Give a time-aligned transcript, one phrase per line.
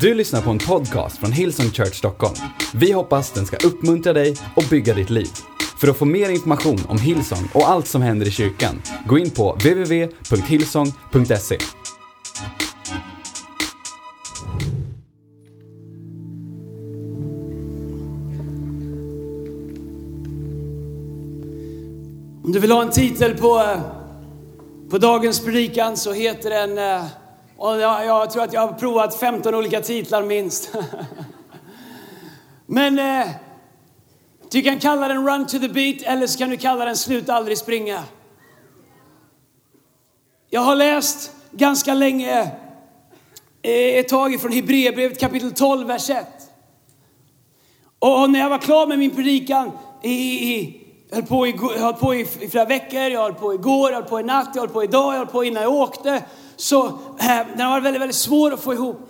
[0.00, 2.34] Du lyssnar på en podcast från Hillsong Church Stockholm.
[2.74, 5.28] Vi hoppas den ska uppmuntra dig och bygga ditt liv.
[5.80, 9.30] För att få mer information om Hillsong och allt som händer i kyrkan, gå in
[9.30, 11.58] på www.hillsong.se.
[22.44, 23.80] Om du vill ha en titel på, eh,
[24.90, 27.04] på dagens predikan så heter den, eh,
[27.56, 30.72] och jag, jag tror att jag har provat 15 olika titlar minst.
[32.66, 33.28] Men eh,
[34.50, 37.34] du kan kalla den Run to the beat eller så kan du kalla den Sluta
[37.34, 38.04] aldrig springa.
[40.50, 42.40] Jag har läst ganska länge
[43.62, 46.26] eh, ett tag ifrån Hebreerbrevet kapitel 12, vers 1.
[47.98, 50.10] Och när jag var klar med min predikan i,
[50.54, 53.54] i jag höll på, i, jag höll på i, i flera veckor, jag höll på
[53.54, 55.72] igår, jag höll på i natt, jag höll på idag, jag höll på innan jag
[55.72, 56.22] åkte.
[56.56, 59.08] Så eh, den var väldigt, väldigt svår att få ihop.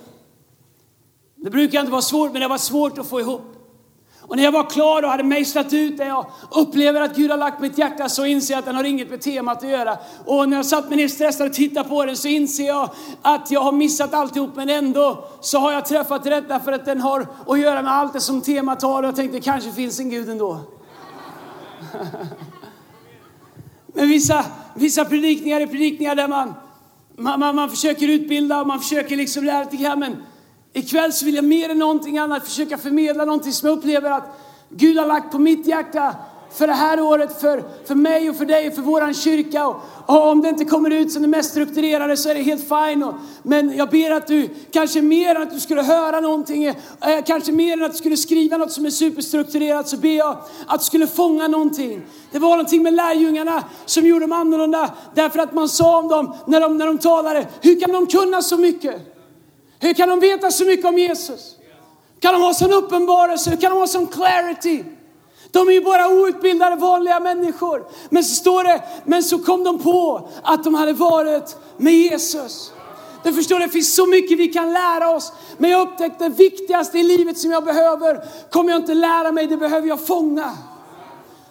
[1.37, 3.57] Det brukar inte vara svårt, men det var svårt att få ihop.
[4.29, 7.39] Och när jag var klar och hade mejslat ut det jag upplever att Gud har
[7.39, 9.99] lagt mitt hjärta så inser jag att den har inget med temat att göra.
[10.25, 12.91] Och när jag satt mig ner stressad och tittade på den så inser jag
[13.23, 17.01] att jag har missat alltihop men ändå så har jag träffat rätt därför att den
[17.01, 20.11] har att göra med allt det som temat har och jag tänkte kanske finns en
[20.11, 20.61] Gud ändå.
[23.87, 26.55] Men vissa, vissa predikningar är predikningar där man,
[27.17, 29.99] man, man, man försöker utbilda och man försöker liksom lära lite grann.
[29.99, 30.17] Men
[30.73, 34.41] ikväll så vill jag mer än någonting annat försöka förmedla någonting som jag upplever att
[34.69, 36.15] Gud har lagt på mitt hjärta
[36.53, 39.67] för det här året, för, för mig och för dig och för våran kyrka.
[39.67, 42.69] Och, och om det inte kommer ut som det mest strukturerade så är det helt
[42.69, 43.03] fine.
[43.03, 46.75] Och, men jag ber att du, kanske mer än att du skulle höra någonting, eh,
[47.27, 50.81] kanske mer än att du skulle skriva något som är superstrukturerat, så ber jag att
[50.81, 52.03] du skulle fånga någonting.
[52.31, 56.35] Det var någonting med lärjungarna som gjorde dem annorlunda, därför att man sa om dem
[56.47, 58.95] när de, när de talade, hur kan de kunna så mycket?
[59.81, 61.57] Hur kan de veta så mycket om Jesus?
[62.21, 63.51] Kan de ha sån uppenbarelse?
[63.51, 64.85] Hur kan de ha sån clarity?
[65.57, 67.87] De är ju bara outbildade vanliga människor.
[68.11, 72.73] Men så står det, men så kom de på att de hade varit med Jesus.
[73.23, 75.33] Du förstår, det finns så mycket vi kan lära oss.
[75.59, 79.47] Men jag upptäckte det viktigaste i livet som jag behöver, kommer jag inte lära mig,
[79.47, 80.53] det behöver jag fånga.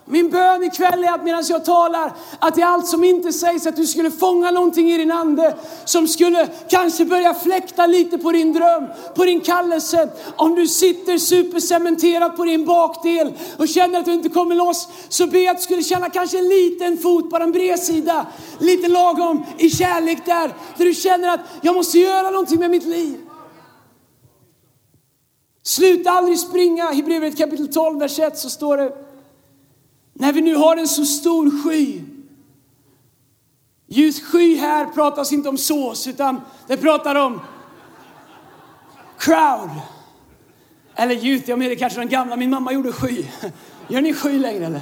[0.08, 3.76] Min bön ikväll är att medan jag talar, att i allt som inte sägs, att
[3.76, 5.56] du skulle fånga någonting i din ande
[5.86, 8.84] som skulle kanske börja fläkta lite på din dröm,
[9.16, 10.10] på din kallelse.
[10.36, 15.28] Om du sitter supercementerad på din bakdel och känner att du inte kommer loss, så
[15.28, 18.26] be att du skulle känna kanske en liten fot bara en bredsida,
[18.60, 22.86] lite lagom i kärlek där, där du känner att jag måste göra någonting med mitt
[22.86, 23.18] liv.
[25.64, 26.94] Sluta aldrig springa.
[26.94, 29.06] I brevet kapitel 12, vers 1 så står det
[30.20, 32.02] när vi nu har en så stor sky.
[33.88, 37.42] Ljus sky här pratas inte om sås, utan det pratar om
[39.18, 39.70] crowd.
[40.96, 42.36] Eller youth, jag menar kanske den gamla.
[42.36, 43.26] Min mamma gjorde sky.
[43.88, 44.82] Gör ni sky längre eller?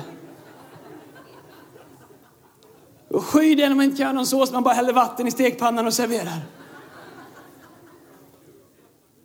[3.10, 5.28] Och sky det är när man inte kan göra någon sås, man bara häller vatten
[5.28, 6.42] i stekpannan och serverar.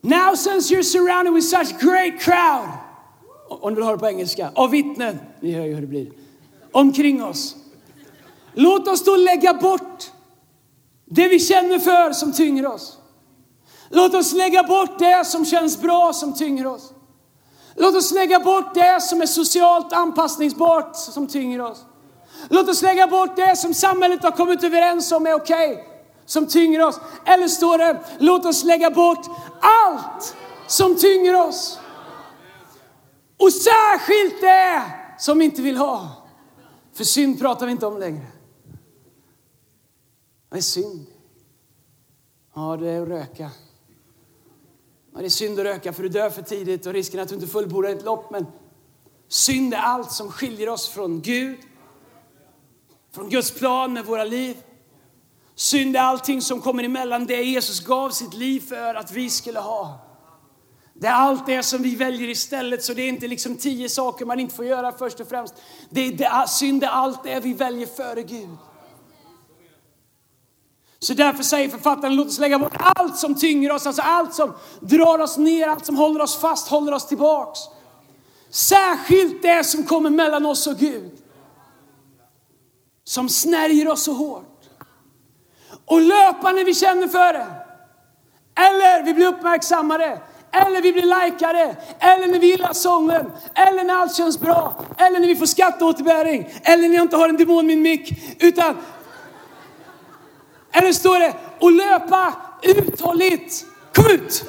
[0.01, 2.88] Now since you're surrounded with such great crowd
[3.49, 6.09] om du vill ha det på engelska, av vittnen, ni hör ju hur det blir,
[6.73, 7.57] omkring oss.
[8.55, 10.11] Låt oss då lägga bort
[11.05, 12.99] det vi känner för som tynger oss.
[13.91, 16.93] Låt oss lägga bort det som känns bra som tynger oss.
[17.75, 21.79] Låt oss lägga bort det som är socialt anpassningsbart som tynger oss.
[22.49, 25.85] Låt oss lägga bort det som samhället har kommit överens om är okej, okay,
[26.27, 27.01] som tynger oss.
[27.25, 29.27] Eller står det, låt oss lägga bort
[29.61, 30.37] allt
[30.67, 31.79] som tynger oss.
[33.39, 36.27] Och särskilt det som vi inte vill ha.
[36.93, 38.27] För synd pratar vi inte om längre.
[40.49, 41.07] Vad är synd?
[42.55, 43.51] Ja, det är att röka.
[45.15, 47.35] Ja, det är synd att röka för du dör för tidigt och risken att du
[47.35, 48.31] inte fullbordar ett lopp.
[48.31, 48.47] Men
[49.29, 51.59] synd är allt som skiljer oss från Gud,
[53.13, 54.57] från Guds plan med våra liv.
[55.55, 59.61] Synd är allting som kommer emellan det Jesus gav sitt liv för att vi skulle
[59.61, 60.08] ha.
[61.01, 64.27] Det är allt det som vi väljer istället, så det är inte liksom tio saker
[64.27, 65.55] man inte får göra först och främst.
[65.91, 68.57] Det är, det ah, synd är allt det vi väljer före Gud.
[70.99, 74.53] Så därför säger författaren, låt oss lägga bort allt som tynger oss, alltså allt som
[74.81, 77.61] drar oss ner, allt som håller oss fast, håller oss tillbaks.
[78.51, 81.13] Särskilt det som kommer mellan oss och Gud.
[83.05, 84.69] Som snärjer oss så hårt.
[85.85, 87.47] Och löpa när vi känner för det.
[88.55, 90.21] Eller vi blir uppmärksammade.
[90.53, 95.21] Eller vi blir likade, eller när vi gillar sången, eller när allt känns bra, eller
[95.21, 98.13] när vi får skatteåterbäring, eller när jag inte har en demon i min mick.
[98.43, 98.77] Utan,
[100.73, 103.65] eller står det, och löpa uthålligt.
[103.95, 104.45] Kom ut!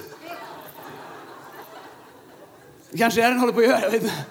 [2.92, 4.26] Det kanske är det den håller på att göra, jag vet inte.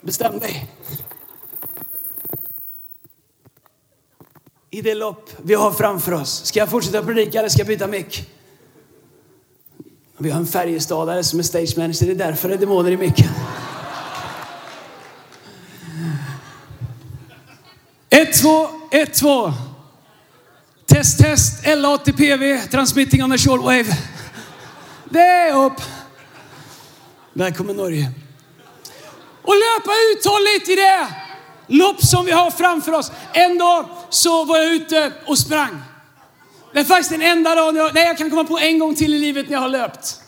[0.00, 0.70] Bestäm dig.
[4.72, 6.44] I det lopp vi har framför oss.
[6.44, 8.30] Ska jag fortsätta predika eller ska jag byta mick?
[10.18, 12.96] Vi har en Färjestadare som är stage manager, det är därför det är demoner i
[12.96, 13.28] micken.
[18.10, 19.52] Ett, två, ett, två.
[20.86, 23.96] Test, test, LATPV, transmitting on a shortwave.
[25.04, 25.80] Det är upp.
[27.32, 28.10] Välkommen Norge.
[29.42, 31.08] Och löpa uthålligt i det
[31.66, 33.12] lopp som vi har framför oss.
[33.32, 35.82] En dag så var jag ute och sprang.
[36.72, 39.14] Det är faktiskt den enda dagen jag, nej, jag kan komma på en gång till
[39.14, 40.20] i livet när jag har löpt.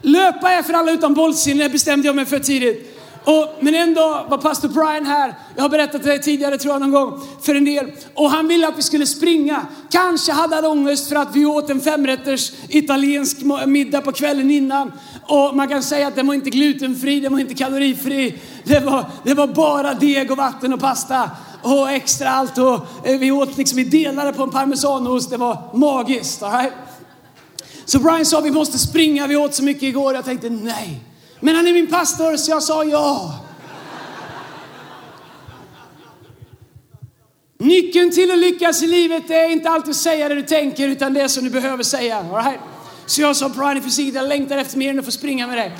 [0.00, 2.90] Löpa är för alla utan bollsinne, bestämde jag mig för tidigt.
[3.24, 6.80] Och, men en dag var pastor Brian här, jag har berättat det tidigare tror jag
[6.80, 7.92] någon gång, för en del.
[8.14, 9.66] Och han ville att vi skulle springa.
[9.90, 13.36] Kanske hade han ångest för att vi åt en femrätters italiensk
[13.66, 14.92] middag på kvällen innan.
[15.22, 18.38] Och man kan säga att den var inte glutenfri, den var inte kalorifri.
[18.64, 21.30] Det var, det var bara deg och vatten och pasta
[21.64, 22.58] och extra allt.
[22.58, 26.42] Och eh, vi åt liksom, vi delade på en parmesanost, det var magiskt.
[26.42, 26.72] Right?
[27.84, 30.14] Så Brian sa vi måste springa, vi åt så mycket igår.
[30.14, 31.00] Jag tänkte nej.
[31.40, 33.38] Men han är min pastor så jag sa ja.
[37.58, 41.14] Nyckeln till att lyckas i livet är inte alltid att säga det du tänker utan
[41.14, 42.16] det som du behöver säga.
[42.16, 42.60] All right?
[43.06, 45.58] Så jag sa Brian i sidan, jag längtar efter mer än att få springa med
[45.58, 45.72] dig.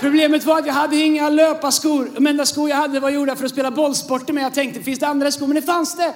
[0.00, 2.10] Problemet var att jag hade inga löparskor.
[2.14, 4.44] De enda skor jag hade var gjorda för att spela bollsporter med.
[4.44, 5.46] Jag tänkte, finns det andra skor?
[5.46, 6.14] Men det fanns det.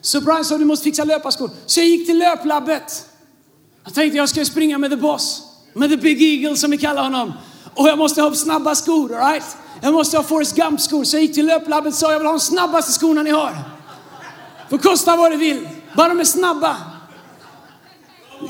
[0.00, 1.50] Så Brian sa, du måste fixa löparskor.
[1.66, 3.06] Så jag gick till löplabbet.
[3.84, 5.42] Jag tänkte, jag ska springa med the boss.
[5.72, 7.32] Med the big eagle som vi kallar honom.
[7.74, 9.56] Och jag måste ha snabba skor, right?
[9.80, 11.04] Jag måste ha Forrest Gump-skor.
[11.04, 13.56] Så jag gick till löplabbet och sa, jag vill ha de snabbaste skorna ni har.
[14.70, 15.68] Får kosta vad det vill.
[15.96, 16.76] Bara de är snabba.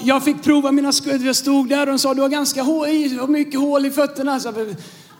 [0.04, 1.26] Jag fick prova mina skor.
[1.26, 2.88] Jag stod där och de sa du har ganska hål,
[3.28, 4.40] mycket hål i fötterna.
[4.40, 4.52] Så,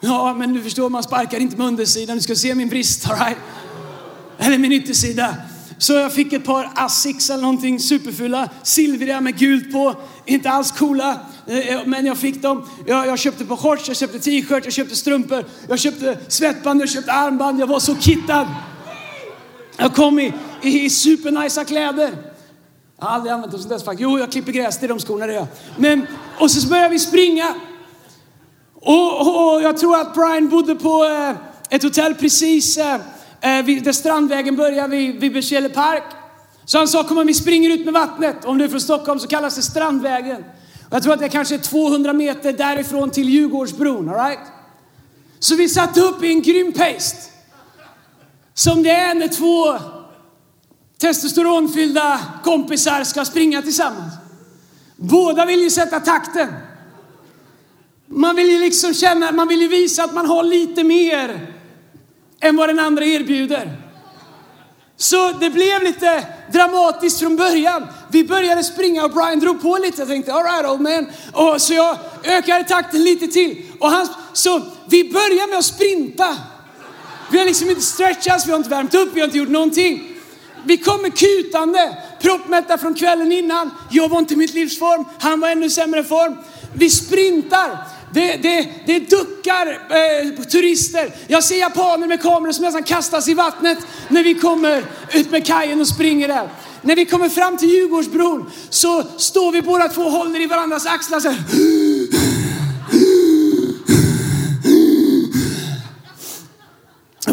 [0.01, 2.17] ja, men du förstår, man sparkar inte med undersidan.
[2.17, 3.39] Du ska se min brist, all right?
[4.39, 5.35] Eller min yttersida.
[5.79, 9.95] Så jag fick ett par Asics eller någonting superfula, silvriga med gult på.
[10.27, 12.69] Inte alls coola, eh, eh, men jag fick dem.
[12.87, 16.89] Jag, jag köpte på shorts, jag köpte t-shirt, jag köpte strumpor, jag köpte svettband, jag
[16.89, 17.61] köpte armband.
[17.61, 18.49] Jag var så kittad.
[19.77, 20.33] Jag kom i,
[20.63, 22.28] i supernice kläder.
[23.01, 23.97] Jag har aldrig använt dem sån där.
[23.99, 25.47] Jo, jag klipper gräs, det är de skorna det gör.
[25.77, 26.07] Men,
[26.41, 27.55] och så började vi springa.
[28.75, 31.37] Och, och, och, jag tror att Brian bodde på eh,
[31.71, 33.01] ett hotell precis eh,
[33.41, 36.03] eh vid, där Strandvägen börjar vid, vid Berzelii park.
[36.65, 38.45] Så han sa, kom vi springer ut med vattnet.
[38.45, 40.45] Om du är från Stockholm så kallas det Strandvägen.
[40.89, 44.41] Och jag tror att det kanske är 200 meter därifrån till Djurgårdsbron, all right?
[45.39, 47.17] Så vi satte upp i en grym pace.
[48.55, 49.79] Som det är när två
[50.99, 54.15] testosteronfyllda kompisar ska springa tillsammans.
[54.97, 56.49] Båda vill ju sätta takten.
[58.07, 61.55] Man vill ju liksom känna, man vill ju visa att man har lite mer
[62.41, 63.77] än vad den andra erbjuder.
[64.97, 67.87] Så det blev lite dramatiskt från början.
[68.11, 70.01] Vi började springa och Brian drog på lite.
[70.01, 71.07] Jag tänkte, alright old man.
[71.33, 73.63] Och så jag ökade takten lite till.
[73.81, 76.37] Och han, så vi börjar med att sprinta.
[77.31, 80.18] Vi har liksom inte stretchats, vi har inte värmt upp, vi har inte gjort någonting.
[80.65, 83.71] Vi kommer kutande, proppmätta från kvällen innan.
[83.91, 86.37] Jag var inte i mitt livsform, han var ännu sämre form.
[86.73, 87.79] Vi sprintar.
[88.13, 91.15] Det, det, det duckar eh, turister.
[91.27, 93.79] Jag ser japaner med kameror som nästan kastas i vattnet
[94.09, 96.49] när vi kommer ut med kajen och springer där.
[96.83, 100.87] När vi kommer fram till Djurgårdsbron så står vi båda två och håller i varandras
[100.87, 101.39] axlar så här.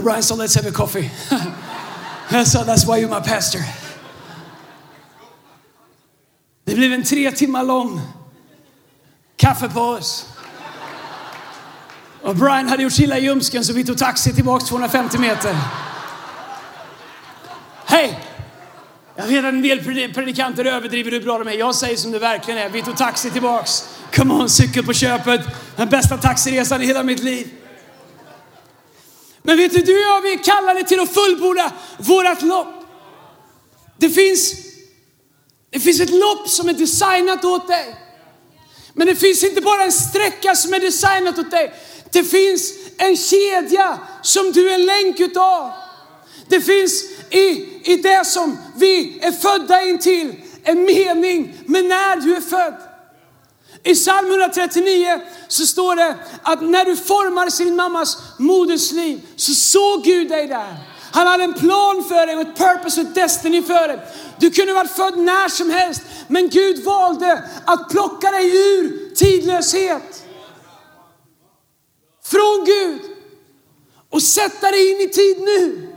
[0.02, 1.10] Brian so let's have a coffee.
[2.30, 3.60] So that's why you're my pastor.
[6.66, 8.02] Det blev en tre timmar lång
[9.38, 10.26] kaffepaus.
[12.22, 15.56] Och Brian hade gjort illa i ljumsken så vi tog taxi tillbaks 250 meter.
[17.86, 18.20] Hej!
[19.16, 21.52] Jag vet att en del predikanter överdriver hur bra de är.
[21.52, 22.70] Jag säger som det verkligen är.
[22.70, 23.90] Vi tog taxi tillbaks.
[24.14, 25.42] Come on, cykel på köpet.
[25.76, 27.48] Den bästa taxiresan i hela mitt liv.
[29.46, 32.68] Men vet du, du och jag, vi är kallade till att fullborda vårat lopp.
[33.98, 34.54] Det finns,
[35.70, 37.96] det finns ett lopp som är designat åt dig.
[38.94, 41.74] Men det finns inte bara en sträcka som är designat åt dig.
[42.12, 45.72] Det finns en kedja som du är en länk utav.
[46.48, 52.16] Det finns i, i det som vi är födda in till en mening med när
[52.16, 52.95] du är född.
[53.86, 60.04] I psalm 139 så står det att när du formar sin mammas modersliv så såg
[60.04, 60.76] Gud dig där.
[61.12, 64.00] Han hade en plan för dig och ett purpose och ett destiny för dig.
[64.40, 70.26] Du kunde varit född när som helst, men Gud valde att plocka dig ur tidlöshet.
[72.24, 73.02] Från Gud
[74.10, 75.95] och sätta dig in i tid nu.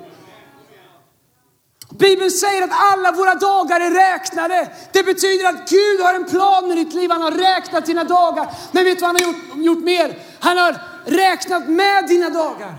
[1.90, 4.68] Bibeln säger att alla våra dagar är räknade.
[4.92, 7.10] Det betyder att Gud har en plan med ditt liv.
[7.10, 8.46] Han har räknat dina dagar.
[8.72, 10.18] Men vet du vad han har gjort, gjort mer?
[10.40, 12.74] Han har räknat med dina dagar.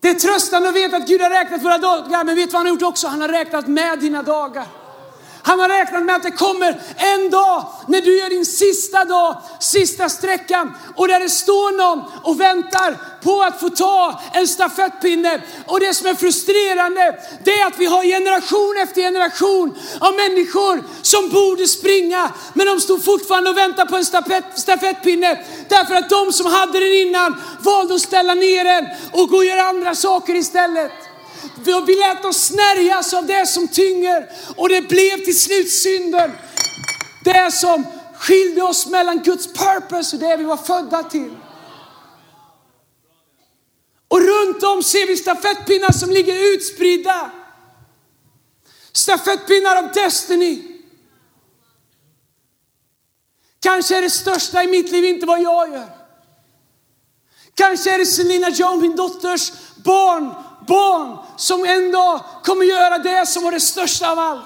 [0.00, 2.58] Det är tröstande att veta att Gud har räknat våra dagar, men vet du vad
[2.58, 3.08] han har gjort också?
[3.08, 4.66] Han har räknat med dina dagar.
[5.48, 9.42] Han har räknat med att det kommer en dag när du gör din sista dag,
[9.60, 15.42] sista sträckan och där det står någon och väntar på att få ta en stafettpinne.
[15.66, 20.84] Och det som är frustrerande, det är att vi har generation efter generation av människor
[21.02, 24.04] som borde springa, men de står fortfarande och väntar på en
[24.56, 25.44] stafettpinne.
[25.68, 29.44] Därför att de som hade den innan valde att ställa ner den och gå och
[29.44, 31.07] göra andra saker istället.
[31.86, 36.32] Vi lät oss snärjas av det som tynger och det blev till slut synden.
[37.24, 41.36] Det som skilde oss mellan Guds purpose och det vi var födda till.
[44.08, 47.30] Och runt om ser vi stafettpinnar som ligger utspridda.
[48.92, 50.62] Stafettpinnar av Destiny.
[53.60, 55.88] Kanske är det största i mitt liv inte vad jag gör.
[57.54, 60.34] Kanske är det Selina Joe, min dotters barn,
[60.68, 64.44] barn som en dag kommer göra det som var det största av allt.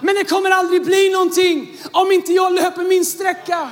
[0.00, 3.70] Men det kommer aldrig bli någonting om inte jag löper min sträcka.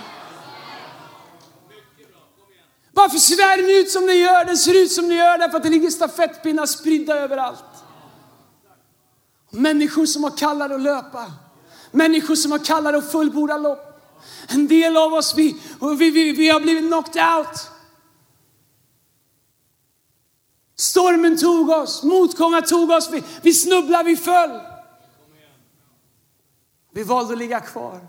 [2.92, 4.44] Varför ser världen ut som den gör?
[4.44, 7.64] Den ser ut som den gör därför att det ligger stafettpinnar spridda överallt.
[9.50, 11.32] Människor som har kallade att löpa.
[11.90, 14.00] Människor som har kallade att fullborda lopp.
[14.48, 15.56] En del av oss, vi,
[15.98, 17.70] vi, vi, vi har blivit knocked out.
[20.86, 24.60] Stormen tog oss, motgångar tog oss, vi, vi snubblade, vi föll.
[26.94, 28.00] Vi valde att ligga kvar.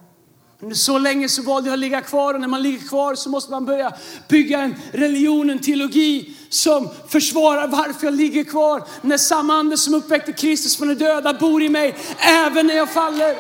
[0.62, 3.29] Under så länge så valde jag att ligga kvar och när man ligger kvar så
[3.29, 3.93] måste man börja
[4.27, 8.84] bygga en religion, en teologi som försvarar varför jag ligger kvar.
[9.01, 12.89] När samma ande som uppväckte Kristus från de döda bor i mig, även när jag
[12.89, 13.36] faller.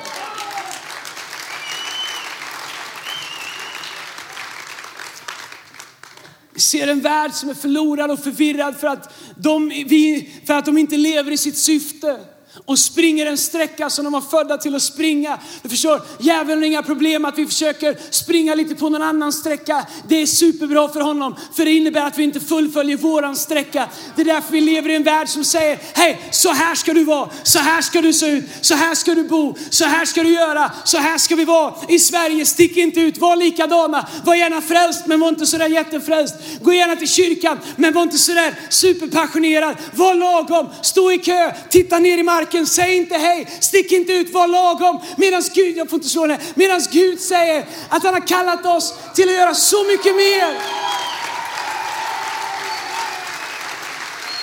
[6.67, 10.77] Ser en värld som är förlorad och förvirrad för att de, vi, för att de
[10.77, 12.19] inte lever i sitt syfte
[12.65, 15.39] och springer en sträcka som de var födda till att springa.
[15.61, 19.87] Du förstår, djävulen har inga problem att vi försöker springa lite på någon annan sträcka.
[20.07, 23.89] Det är superbra för honom, för det innebär att vi inte fullföljer våran sträcka.
[24.15, 27.03] Det är därför vi lever i en värld som säger, hej, så här ska du
[27.03, 30.23] vara, så här ska du se ut, så här ska du bo, så här ska
[30.23, 31.73] du göra, så här ska vi vara.
[31.87, 36.35] I Sverige, stick inte ut, var likadana, var gärna frälst men var inte sådär jättefrälst.
[36.61, 39.75] Gå gärna till kyrkan men var inte sådär superpassionerad.
[39.93, 44.13] Var lagom, stå i kö, titta ner i marken marken, säg inte hej, stick inte
[44.13, 45.01] ut, var lagom.
[45.17, 48.93] Medan Gud, jag får inte slå den medan Gud säger att han har kallat oss
[49.15, 50.57] till att göra så mycket mer.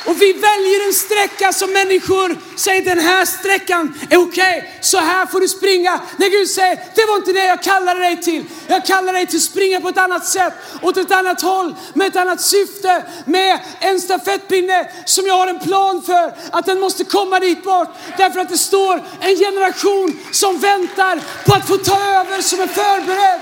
[0.07, 4.99] Och vi väljer en sträcka som människor säger den här sträckan är okej, okay, så
[4.99, 6.01] här får du springa.
[6.17, 8.45] När Gud säger det var inte det jag kallade dig till.
[8.67, 12.07] Jag kallade dig till att springa på ett annat sätt, åt ett annat håll, med
[12.07, 17.05] ett annat syfte, med en stafettpinne som jag har en plan för att den måste
[17.05, 17.89] komma dit bort.
[18.17, 22.67] Därför att det står en generation som väntar på att få ta över som är
[22.67, 23.41] förberedd.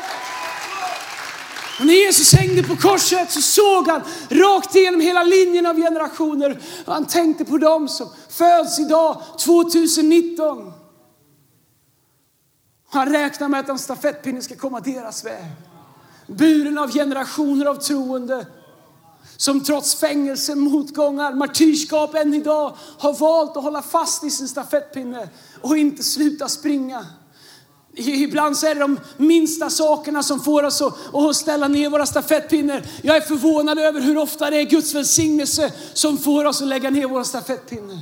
[1.78, 6.60] Och när Jesus hängde på korset så såg han rakt igenom hela linjen av generationer.
[6.84, 10.72] Och han tänkte på dem som föds idag 2019.
[12.90, 15.44] Han räknar med att en stafettpinne ska komma deras väg.
[16.26, 18.46] Buren av generationer av troende
[19.36, 25.28] som trots fängelse, motgångar, martyrskap än idag har valt att hålla fast i sin stafettpinne
[25.60, 27.06] och inte sluta springa.
[27.94, 32.82] Ibland så är det de minsta sakerna som får oss att, ställa ner våra stafettpinnar.
[33.02, 36.90] Jag är förvånad över hur ofta det är Guds välsignelse som får oss att lägga
[36.90, 37.98] ner våra stafettpinnar.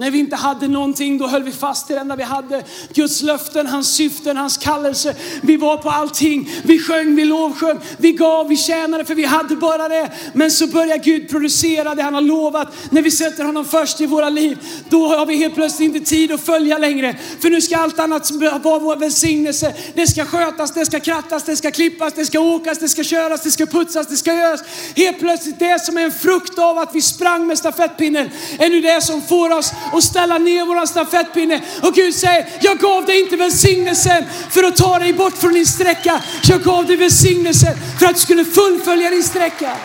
[0.00, 2.64] När vi inte hade någonting, då höll vi fast i det enda vi hade.
[2.94, 5.14] Guds löften, hans syften, hans kallelse.
[5.42, 6.50] Vi var på allting.
[6.62, 10.10] Vi sjöng, vi lovsjöng, vi gav, vi tjänade för vi hade bara det.
[10.32, 12.68] Men så börjar Gud producera det han har lovat.
[12.90, 16.32] När vi sätter honom först i våra liv, då har vi helt plötsligt inte tid
[16.32, 17.16] att följa längre.
[17.40, 19.74] För nu ska allt annat vara vår välsignelse.
[19.94, 23.42] Det ska skötas, det ska krattas, det ska klippas, det ska åkas, det ska köras,
[23.42, 24.60] det ska putsas, det ska göras.
[24.96, 28.80] Helt plötsligt det som är en frukt av att vi sprang med stafettpinnen är nu
[28.80, 31.64] det som får oss och ställa ner våran stafettpinne.
[31.82, 35.66] Och Gud säger, jag gav dig inte välsignelsen för att ta dig bort från din
[35.66, 36.24] sträcka.
[36.44, 39.76] Jag gav dig välsignelsen för att du skulle fullfölja din sträcka.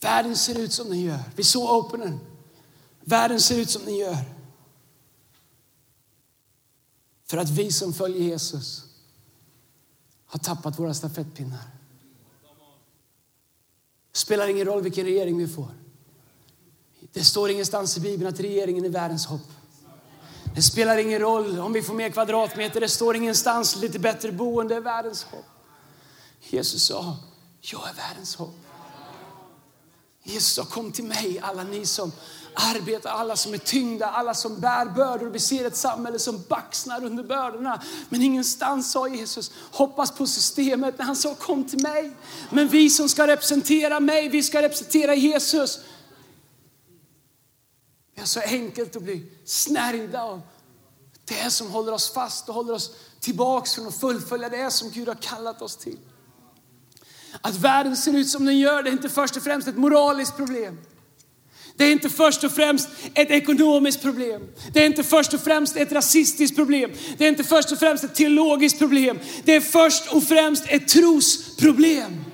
[0.00, 1.20] Världen ser ut som den gör.
[1.36, 2.20] Vi såg openen.
[3.04, 4.16] Världen ser ut som den gör.
[7.26, 8.82] För att vi som följer Jesus
[10.26, 11.81] har tappat våra stafettpinnar.
[14.12, 15.68] Det spelar ingen roll vilken regering vi får.
[17.12, 19.50] Det står ingenstans i Bibeln att regeringen är världens hopp.
[20.54, 22.80] Det spelar ingen roll om vi får mer kvadratmeter.
[22.80, 25.44] Det står ingenstans lite bättre boende är världens hopp.
[26.40, 27.16] Jesus sa,
[27.60, 28.54] jag är världens hopp.
[30.22, 32.12] Jesus sa, kom till mig alla ni som
[32.54, 35.30] arbetar, alla som är tyngda, alla som bär bördor.
[35.30, 37.82] Vi ser ett samhälle som baxnar under bördorna.
[38.08, 42.16] Men ingenstans sa Jesus, hoppas på systemet när han sa kom till mig.
[42.50, 45.78] Men vi som ska representera mig, vi ska representera Jesus.
[48.14, 50.40] Det är så enkelt att bli snärjda av
[51.24, 52.90] det som håller oss fast och håller oss
[53.20, 55.98] tillbaks från att fullfölja det som Gud har kallat oss till.
[57.40, 60.36] Att världen ser ut som den gör, det är inte först och främst ett moraliskt
[60.36, 60.78] problem.
[61.76, 64.42] Det är inte först och främst ett ekonomiskt problem.
[64.72, 66.90] Det är inte först och främst ett rasistiskt problem.
[67.18, 69.18] Det är inte först och främst ett teologiskt problem.
[69.44, 72.31] Det är först och främst ett trosproblem.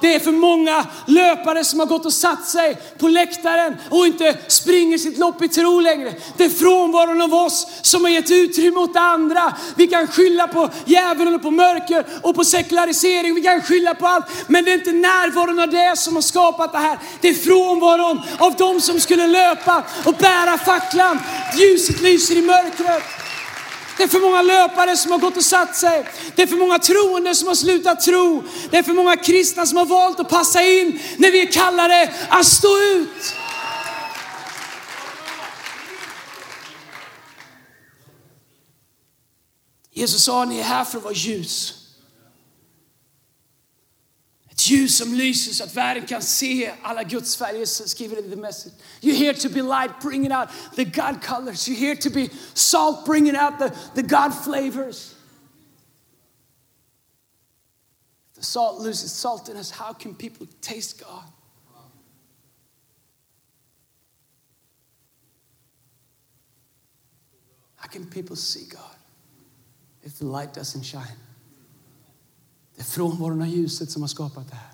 [0.00, 4.36] Det är för många löpare som har gått och satt sig på läktaren och inte
[4.48, 6.14] springer sitt lopp i tro längre.
[6.36, 9.56] Det är frånvaron av oss som har gett utrymme åt andra.
[9.76, 13.34] Vi kan skylla på djävulen och på mörker och på sekularisering.
[13.34, 14.26] Vi kan skylla på allt.
[14.46, 16.98] Men det är inte närvaron av det som har skapat det här.
[17.20, 21.18] Det är frånvaron av de som skulle löpa och bära facklan.
[21.58, 23.02] Ljuset lyser i mörkret.
[24.00, 26.06] Det är för många löpare som har gått och satt sig.
[26.34, 28.44] Det är för många troende som har slutat tro.
[28.70, 32.14] Det är för många kristna som har valt att passa in när vi är kallade
[32.28, 33.34] att stå ut.
[39.92, 41.79] Jesus sa, ni är här för att vara ljus.
[44.60, 48.30] Ett ljus som lyser så att världen kan se alla Guds färger, skriver det i
[48.30, 48.72] The Message.
[49.00, 51.68] You're here to be light, bringing out the God colors.
[51.68, 55.14] You're here to be salt, bringing out the, the God flavors.
[58.30, 61.24] If the salt loses saltiness, how can people taste God?
[67.76, 68.96] How can people see God
[70.02, 71.29] if the light doesn't shine?
[72.80, 74.72] Det är frånvaron av ljuset som har skapat det här.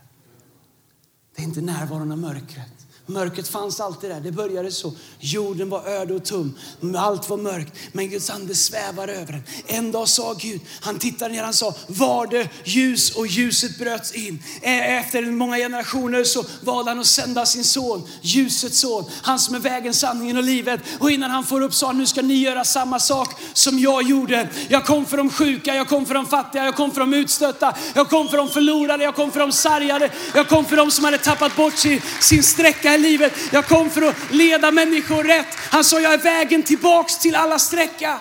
[1.35, 2.86] Det är inte närvaron av mörkret.
[3.09, 4.21] Mörkret fanns alltid där.
[4.21, 4.93] Det började så.
[5.21, 6.59] Jorden var öde och tom.
[6.97, 7.73] Allt var mörkt.
[7.93, 9.43] Men Guds ande svävar över den.
[9.67, 14.13] En dag sa Gud, han tittade ner, han sa, var det ljus och ljuset bröts
[14.13, 14.43] in.
[14.63, 19.05] Efter många generationer så valde han att sända sin son, ljusets son.
[19.23, 20.81] Han som är vägen, sanningen och livet.
[20.99, 24.03] Och innan han får upp sa han, nu ska ni göra samma sak som jag
[24.03, 24.49] gjorde.
[24.69, 27.77] Jag kom för de sjuka, jag kom för de fattiga, jag kom för de utstötta.
[27.95, 30.11] Jag kom för de förlorade, jag kom för de sargade.
[30.35, 33.33] Jag kom för de som hade tappat bort sin, sin sträcka här livet.
[33.53, 35.47] Jag kom för att leda människor rätt.
[35.71, 38.19] Han sa, jag är vägen tillbaks till alla sträcka.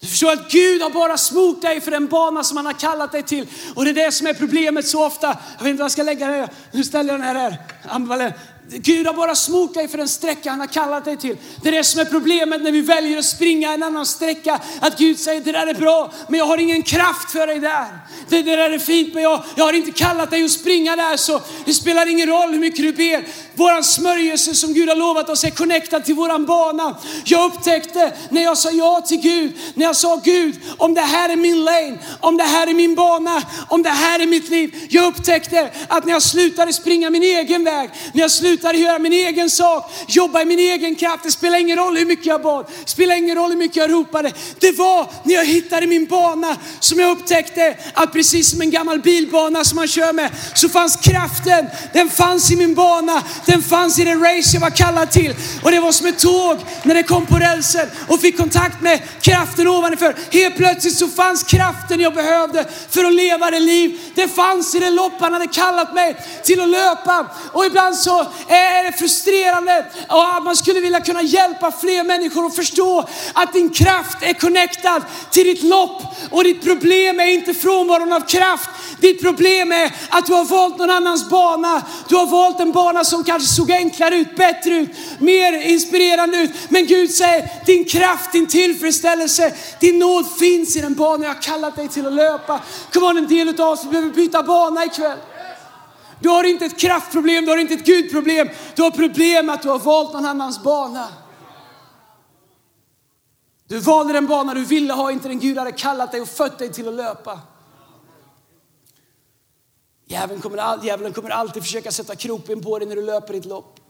[0.00, 3.12] Du förstår att Gud har bara smort dig för den bana som han har kallat
[3.12, 3.46] dig till.
[3.74, 5.26] Och det är det som är problemet så ofta.
[5.26, 6.48] Jag vet inte vad jag ska lägga det.
[6.72, 7.50] Nu ställer jag den här.
[7.88, 8.53] här.
[8.68, 11.36] Gud har bara smort dig för den sträcka han har kallat dig till.
[11.62, 14.60] Det är det som är problemet när vi väljer att springa en annan sträcka.
[14.80, 17.86] Att Gud säger det där är bra, men jag har ingen kraft för dig där.
[18.28, 21.16] Det, det där är fint, men jag, jag har inte kallat dig att springa där
[21.16, 23.24] så det spelar ingen roll hur mycket du ber.
[23.54, 26.96] Våran smörjelse som Gud har lovat oss är connectad till våran bana.
[27.24, 31.28] Jag upptäckte när jag sa ja till Gud, när jag sa Gud, om det här
[31.28, 34.86] är min lane, om det här är min bana, om det här är mitt liv.
[34.90, 38.98] Jag upptäckte att när jag slutade springa min egen väg, när jag slutade slutade göra
[38.98, 41.24] min egen sak, jobba i min egen kraft.
[41.24, 43.90] Det spelar ingen roll hur mycket jag bad, det spelar ingen roll hur mycket jag
[43.90, 44.32] ropade.
[44.60, 49.00] Det var när jag hittade min bana som jag upptäckte att precis som en gammal
[49.00, 53.98] bilbana som man kör med så fanns kraften, den fanns i min bana, den fanns
[53.98, 55.34] i det race jag var kallad till.
[55.62, 59.00] Och det var som ett tåg när det kom på rälsen och fick kontakt med
[59.20, 60.14] kraften ovanför.
[60.30, 64.00] Helt plötsligt så fanns kraften jag behövde för att leva det liv.
[64.14, 67.26] Det fanns i det lopp han hade kallat mig till att löpa.
[67.52, 72.46] Och ibland så är det frustrerande och att man skulle vilja kunna hjälpa fler människor
[72.46, 77.54] att förstå att din kraft är connectad till ditt lopp och ditt problem är inte
[77.54, 78.70] frånvaron av kraft.
[79.00, 81.82] Ditt problem är att du har valt någon annans bana.
[82.08, 86.50] Du har valt en bana som kanske såg enklare ut, bättre ut, mer inspirerande ut.
[86.68, 91.76] Men Gud säger, din kraft, din tillfredsställelse, din nåd finns i den bana jag kallat
[91.76, 92.60] dig till att löpa.
[92.92, 95.18] Kom on, en del av oss behöver byta bana ikväll.
[96.20, 98.48] Du har inte ett kraftproblem, du har inte ett gudproblem.
[98.74, 101.08] Du har problem att du har valt någon annans bana.
[103.68, 106.58] Du valde den bana du ville ha, inte den Gud hade kallat dig och fött
[106.58, 107.40] dig till att löpa.
[110.06, 113.44] Djävulen kommer, all, djävulen kommer alltid försöka sätta kroppen på dig när du löper ditt
[113.44, 113.80] lopp.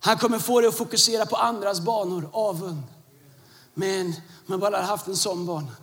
[0.00, 2.82] Han kommer få dig att fokusera på andras banor, avund.
[3.74, 4.14] Men
[4.46, 5.76] man bara hade haft en sån bana,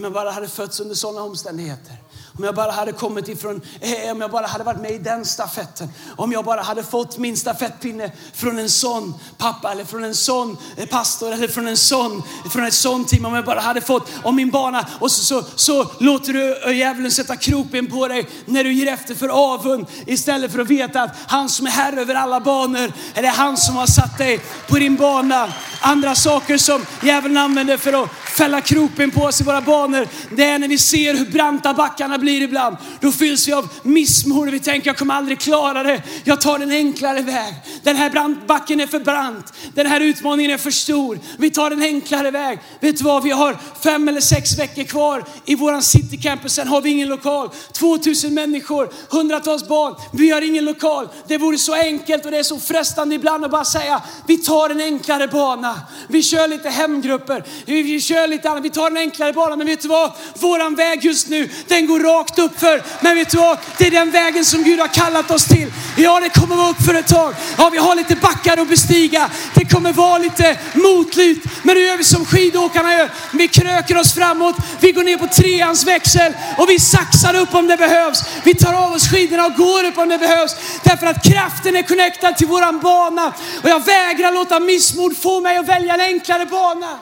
[0.00, 1.96] om jag bara hade fötts under sådana omständigheter,
[2.38, 5.24] om jag bara hade kommit ifrån, eh, om jag bara hade varit med i den
[5.24, 5.88] stafetten.
[6.16, 10.56] Om jag bara hade fått min stafettpinne från en sån pappa eller från en sån
[10.76, 13.24] eh, pastor eller från en sån, från ett sånt team.
[13.24, 16.78] Om jag bara hade fått, om min bana och så, så, så låter du eh,
[16.78, 21.02] djävulen sätta kroppen på dig när du ger efter för avund istället för att veta
[21.02, 24.40] att han som är herre över alla banor, är det han som har satt dig
[24.68, 25.52] på din bana.
[25.80, 29.89] Andra saker som djävulen använder för att fälla kroppen på sig, våra banor,
[30.36, 32.76] det är när vi ser hur branta backarna blir ibland.
[33.00, 36.02] Då fylls vi av missmod och vi tänker jag kommer aldrig klara det.
[36.24, 37.54] Jag tar en enklare väg.
[37.82, 39.52] Den här backen är för brant.
[39.74, 41.18] Den här utmaningen är för stor.
[41.38, 42.58] Vi tar en enklare väg.
[42.80, 43.22] Vet du vad?
[43.22, 46.52] Vi har fem eller sex veckor kvar i våran citycampus.
[46.52, 47.50] Sen har vi ingen lokal.
[47.72, 49.94] 2000 människor, hundratals barn.
[50.12, 51.08] Vi har ingen lokal.
[51.28, 54.70] Det vore så enkelt och det är så frestande ibland att bara säga vi tar
[54.70, 55.80] en enklare bana.
[56.08, 57.44] Vi kör lite hemgrupper.
[57.66, 58.64] Vi kör lite annat.
[58.64, 59.56] Vi tar en enklare bana.
[59.56, 60.12] Men vet Vet du vad?
[60.34, 62.82] Våran väg just nu, den går rakt upp för.
[63.00, 63.58] Men vet du vad?
[63.78, 65.72] Det är den vägen som Gud har kallat oss till.
[65.96, 67.34] Ja, det kommer vara upp för ett tag.
[67.58, 69.30] Ja, vi har lite backar att bestiga.
[69.54, 71.44] Det kommer vara lite motlut.
[71.62, 73.10] Men nu gör vi som skidåkarna gör.
[73.32, 74.56] Vi kröker oss framåt.
[74.80, 78.22] Vi går ner på treans växel och vi saxar upp om det behövs.
[78.44, 80.56] Vi tar av oss skidorna och går upp om det behövs.
[80.84, 83.32] Därför att kraften är connectad till våran bana.
[83.62, 86.98] Och jag vägrar låta missmod få mig att välja en enklare bana.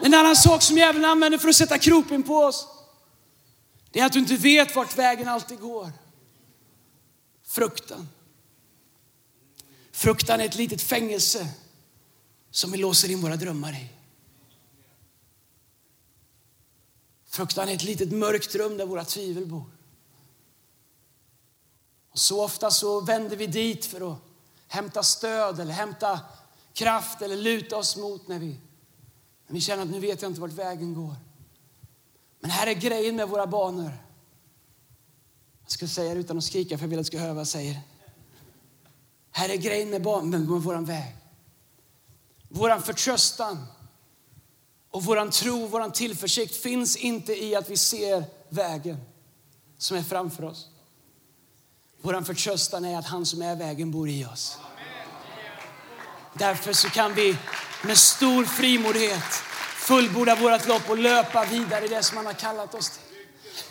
[0.00, 2.66] En annan sak som djävulen använder för att sätta kroppen på oss,
[3.90, 5.92] det är att du inte vet vart vägen alltid går.
[7.46, 8.08] Fruktan.
[9.92, 11.48] Fruktan är ett litet fängelse
[12.50, 13.88] som vi låser in våra drömmar i.
[17.26, 19.64] Fruktan är ett litet mörkt rum där våra tvivel bor.
[22.10, 24.18] Och så ofta så vänder vi dit för att
[24.68, 26.20] hämta stöd eller hämta
[26.72, 28.56] kraft eller luta oss mot när vi
[29.48, 31.14] när vi känner att nu vet jag inte vart vägen går.
[32.40, 33.92] Men här är grejen med våra banor.
[35.62, 37.40] Jag ska säga det utan att skrika för jag vill att du ska höra vad
[37.40, 37.80] jag säger.
[39.30, 41.16] Här är grejen med, ban- med, vår väg.
[42.48, 43.66] Vår förtröstan
[44.90, 48.96] och vår tro, vår tillförsikt finns inte i att vi ser vägen
[49.78, 50.68] som är framför oss.
[52.00, 54.58] Vår förtröstan är att han som är vägen bor i oss.
[56.34, 57.36] Därför så kan vi
[57.82, 59.42] med stor frimodighet
[59.76, 63.07] fullborda vårt lopp och löpa vidare i det som han har kallat oss till.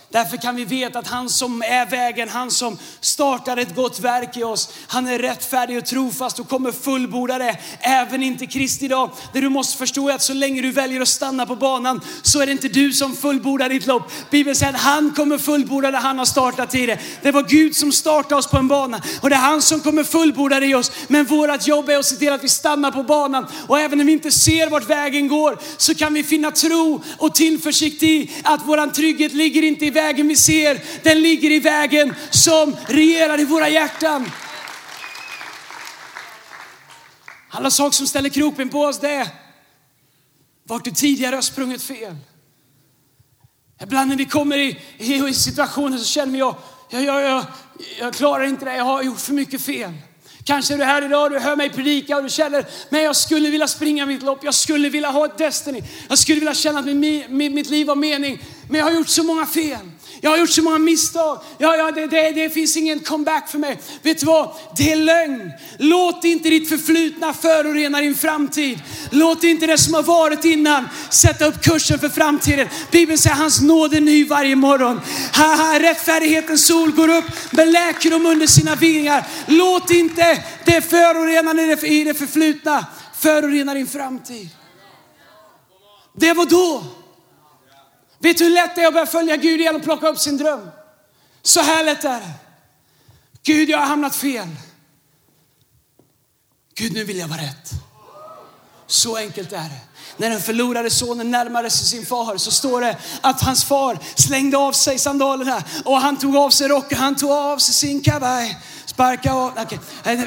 [0.10, 4.38] Därför kan vi veta att han som är vägen, han som startar ett gott verk
[4.38, 9.12] i oss, han är rättfärdig och trofast och kommer fullborda det även inte Kristi dag.
[9.34, 12.42] Det du måste förstå är att så länge du väljer att stanna på banan så
[12.42, 14.12] är det inte du som fullbordar ditt lopp.
[14.32, 17.00] Bibeln säger att han kommer fullborda det han har startat i det.
[17.22, 20.04] Det var Gud som startade oss på en bana och det är han som kommer
[20.04, 20.92] fullborda det i oss.
[21.08, 24.06] Men vårt jobb är att se till att vi stannar på banan och även när
[24.06, 28.68] vi inte ser vart vägen går så kan vi finna tro och tillförsikt i att
[28.68, 33.46] våran trygghet ligger inte i vägen vi ser, den ligger i vägen som regerar i
[33.46, 34.32] våra hjärtan.
[37.50, 39.28] Alla saker som ställer kroppen på oss det är
[40.64, 42.16] vart du tidigare har sprungit fel.
[43.82, 46.56] Ibland när vi kommer i, i, i situationer så känner vi jag,
[46.90, 47.46] jag, jag, jag,
[48.00, 49.94] jag klarar inte det, jag har gjort för mycket fel.
[50.48, 53.16] Kanske är du här idag och du hör mig predika och du känner, men jag
[53.16, 55.84] skulle vilja springa mitt lopp, jag skulle vilja ha ett Destiny.
[56.10, 59.24] Jag skulle vilja känna att mitt, mitt liv har mening, men jag har gjort så
[59.24, 59.80] många fel.
[60.22, 61.40] Jag har gjort så många misstag.
[61.58, 63.80] Ja, ja, det, det, det finns ingen comeback för mig.
[64.02, 64.50] Vet du vad?
[64.78, 65.52] Det är lögn.
[65.78, 68.80] Låt inte ditt förflutna förorena din framtid.
[69.12, 72.68] Låt inte det som har varit innan sätta upp kursen för framtiden.
[72.92, 75.02] Bibeln säger hans nåd är ny varje morgon.
[75.34, 79.28] Haha, rättfärdighetens sol går upp med läkedom under sina vingar.
[79.48, 82.86] Låt inte det förorenande i det förflutna
[83.20, 84.50] förorena din framtid.
[86.16, 86.84] Det var då.
[88.20, 90.38] Vet du hur lätt det är att börja följa Gud igen och plocka upp sin
[90.38, 90.70] dröm?
[91.42, 92.32] Så här lätt är det.
[93.44, 94.48] Gud, jag har hamnat fel.
[96.76, 97.72] Gud, nu vill jag vara rätt.
[98.88, 99.82] Så enkelt är det.
[100.18, 104.58] När den förlorade sonen närmade sig sin far så står det att hans far slängde
[104.58, 108.58] av sig sandalerna och han tog av sig rocken, han tog av sig sin kavaj.
[108.86, 110.26] Sparka av, okej, okay.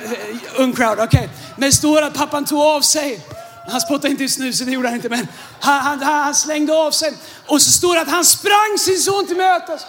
[0.57, 1.05] ung crowd, okej.
[1.05, 1.29] Okay.
[1.57, 3.27] Men det står att pappan tog av sig
[3.69, 5.29] han spottade inte i snuset, det gjorde han inte, men
[5.61, 7.13] han, han, han, slängde av sig.
[7.47, 9.83] Och så står det att han sprang sin son till mötes.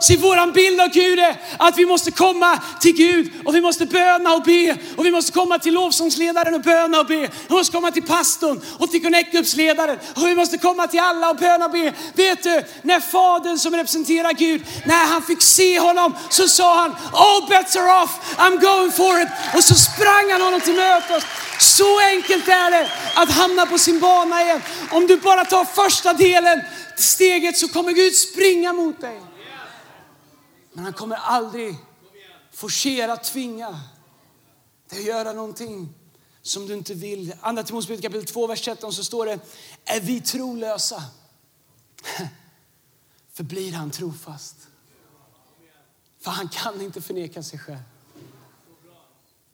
[0.00, 3.86] Se, våran bild av Gud är att vi måste komma till Gud och vi måste
[3.86, 4.76] böna och be.
[4.96, 7.30] Och vi måste komma till lovsångsledaren och böna och be.
[7.48, 9.98] Vi måste komma till pastorn och till Connect-gruppsledaren.
[10.16, 11.92] Och vi måste komma till alla och böna och be.
[12.14, 16.96] Vet du, när fadern som representerar Gud, när han fick se honom så sa han,
[17.12, 19.28] all bets are off, I'm going for it.
[19.54, 21.24] Och så sprang han honom till mötes.
[21.58, 24.62] Så enkelt är det att hamna på sin bana igen.
[24.90, 26.60] Om du bara tar första delen,
[26.96, 29.20] steget, så kommer Gud springa mot dig.
[30.76, 31.76] Men han kommer aldrig
[32.50, 33.80] forcera, tvinga
[34.88, 35.94] dig att göra någonting
[36.42, 37.34] som du inte vill.
[37.40, 39.38] Andra Timoteusbrevet kapitel 2, vers 13 så står det,
[39.84, 41.02] är vi trolösa
[43.32, 44.56] förblir han trofast.
[46.20, 47.82] För han kan inte förneka sig själv.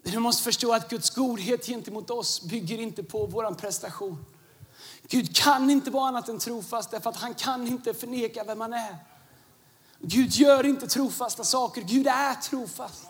[0.02, 4.24] Du måste förstå att Guds godhet gentemot oss bygger inte på vår prestation.
[5.08, 8.72] Gud kan inte vara annat än trofast därför att han kan inte förneka vem han
[8.72, 9.11] är.
[10.02, 13.06] Gud gör inte trofasta saker, Gud är trofast.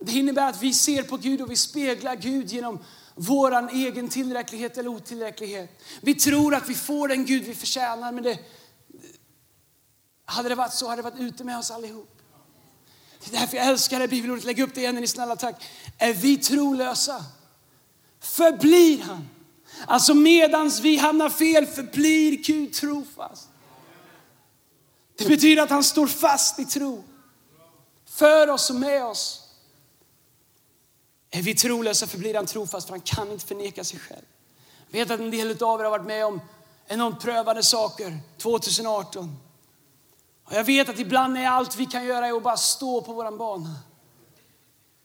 [0.00, 2.78] Det innebär att vi ser på Gud och vi speglar Gud genom
[3.14, 5.82] vår egen tillräcklighet eller otillräcklighet.
[6.00, 8.38] Vi tror att vi får den Gud vi förtjänar men det,
[10.24, 12.10] hade det varit så hade det varit ute med oss allihop.
[13.20, 14.44] Det är därför jag älskar det bibelordet.
[14.44, 15.64] Lägg upp det igen, är ni snälla tack.
[15.98, 17.24] Är vi trolösa
[18.24, 19.28] förblir han.
[19.86, 23.48] Alltså medans vi hamnar fel förblir Gud trofast.
[25.16, 27.04] Det betyder att han står fast i tro.
[28.06, 29.40] För oss och med oss.
[31.30, 34.24] Är vi trolösa förblir han trofast för han kan inte förneka sig själv.
[34.90, 36.40] Jag vet att en del av er har varit med om
[36.86, 39.36] enormt prövande saker 2018.
[40.44, 43.12] Och jag vet att ibland är allt vi kan göra är att bara stå på
[43.12, 43.74] våran bana.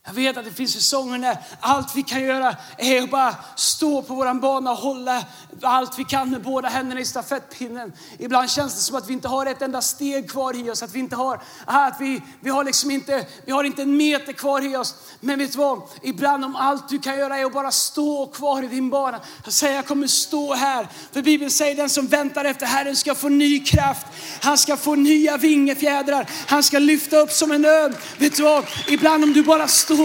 [0.09, 4.01] Jag vet att det finns säsonger när allt vi kan göra är att bara stå
[4.01, 5.23] på våran bana och hålla
[5.61, 7.93] allt vi kan med båda händerna i stafettpinnen.
[8.19, 10.95] Ibland känns det som att vi inte har ett enda steg kvar i oss, att
[10.95, 14.33] vi inte har, ah, att vi, vi har liksom inte, vi har inte en meter
[14.33, 14.95] kvar i oss.
[15.19, 15.81] Men vet du vad?
[16.03, 19.19] Ibland om allt du kan göra är att bara stå kvar i din bana.
[19.43, 20.87] Jag säger jag kommer stå här.
[21.11, 24.07] För Bibeln säger den som väntar efter Herren ska få ny kraft.
[24.41, 26.29] Han ska få nya vingefjädrar.
[26.47, 27.89] Han ska lyfta upp som en ö.
[28.17, 28.65] Vet du vad?
[28.87, 29.98] Ibland om du bara står,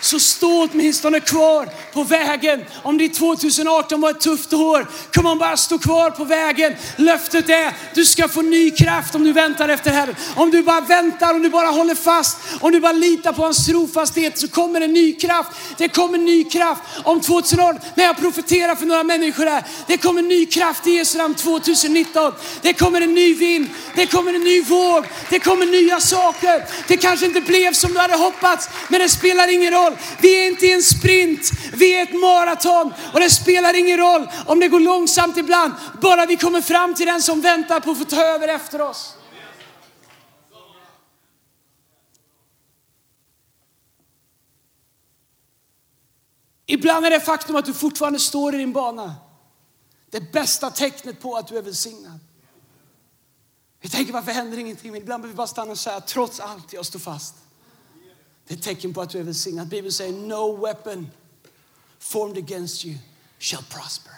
[0.00, 2.64] så stå åtminstone kvar på vägen.
[2.82, 6.74] Om ditt 2018 var ett tufft år, kom on bara stå kvar på vägen.
[6.96, 10.16] Löftet är, du ska få ny kraft om du väntar efter Herren.
[10.36, 13.66] Om du bara väntar, om du bara håller fast, om du bara litar på hans
[13.66, 15.50] trofasthet så kommer en ny kraft.
[15.78, 17.80] Det kommer ny kraft om 2018.
[17.94, 22.32] När jag profeterar för några människor här, det kommer ny kraft i Jesu namn 2019.
[22.62, 26.64] Det kommer en ny vind, det kommer en ny våg, det kommer nya saker.
[26.88, 29.96] Det kanske inte blev som du hade hoppats, men det spelar spelar ingen roll.
[30.20, 34.30] Vi är inte i en sprint, vi är ett maraton och det spelar ingen roll
[34.46, 37.98] om det går långsamt ibland, bara vi kommer fram till den som väntar på att
[37.98, 39.14] få ta över efter oss.
[46.66, 49.14] Ibland är det faktum att du fortfarande står i din bana
[50.10, 52.18] det bästa tecknet på att du är välsignad.
[53.80, 54.92] Vi tänker varför händer ingenting?
[54.92, 57.34] Men ibland behöver vi bara stanna och säga trots allt jag står fast.
[58.46, 59.68] Det är ett tecken på att du är välsignad.
[59.68, 61.10] Bibeln säger no weapon
[61.98, 62.98] formed against you
[63.38, 64.12] shall prosper.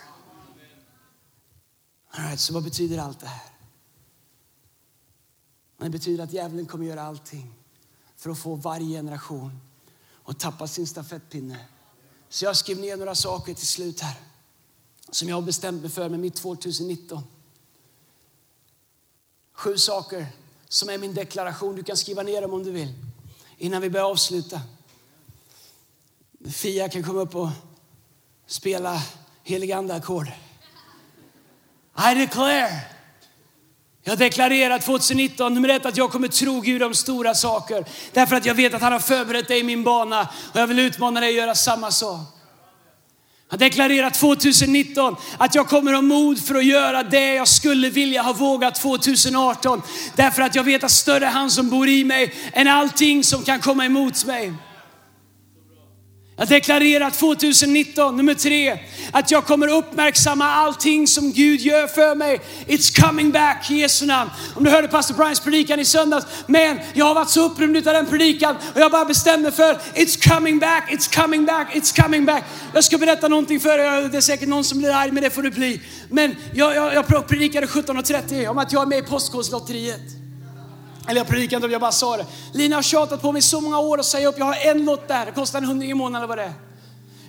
[2.10, 3.52] All right, så vad betyder allt det här?
[5.78, 7.54] Det betyder att djävulen kommer göra allting
[8.16, 9.60] för att få varje generation
[10.24, 11.66] att tappa sin stafettpinne.
[12.28, 14.20] Så jag skrev ner några saker till slut här
[15.10, 17.22] som jag har bestämt mig för med mitt 2019.
[19.52, 20.26] Sju saker
[20.68, 21.76] som är min deklaration.
[21.76, 22.94] Du kan skriva ner dem om du vill
[23.62, 24.60] innan vi börjar avsluta.
[26.52, 27.48] Fia kan komma upp och
[28.46, 29.02] spela
[29.44, 30.28] heligande-ackord.
[32.12, 32.70] I declare.
[34.02, 37.84] Jag deklarerar 2019, nummer ett, att jag kommer tro Gud om stora saker.
[38.12, 40.78] Därför att jag vet att han har förberett dig i min bana och jag vill
[40.78, 42.41] utmana dig att göra samma sak.
[43.52, 48.22] Han deklarerar 2019 att jag kommer ha mod för att göra det jag skulle vilja
[48.22, 49.82] ha vågat 2018.
[50.16, 53.42] Därför att jag vet att större är han som bor i mig än allting som
[53.42, 54.52] kan komma emot mig.
[56.42, 58.78] Jag deklarerar 2019, nummer tre,
[59.12, 62.40] att jag kommer uppmärksamma allting som Gud gör för mig.
[62.66, 64.30] It's coming back i Jesu namn.
[64.54, 67.82] Om du hörde pastor Brians predikan i söndags, men jag har varit så upprymd av
[67.82, 72.24] den predikan och jag bara bestämde för It's coming back, it's coming back, it's coming
[72.24, 72.44] back.
[72.74, 75.30] Jag ska berätta någonting för er, det är säkert någon som blir arg, men det
[75.30, 75.80] får du bli.
[76.08, 80.21] Men jag, jag, jag predikade 17.30 om att jag är med i Postkodlotteriet.
[81.08, 82.26] Eller jag predikade inte, jag bara sa det.
[82.52, 85.08] Lina har tjatat på mig så många år att säga upp, jag har en lott
[85.08, 86.52] där, det kostar en hundring i månaden eller vad det är.